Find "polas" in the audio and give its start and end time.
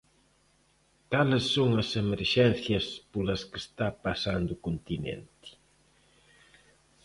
3.11-3.41